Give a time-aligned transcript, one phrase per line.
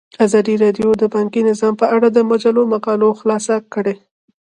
[0.25, 3.95] ازادي راډیو د بانکي نظام په اړه د مجلو مقالو خلاصه کړې.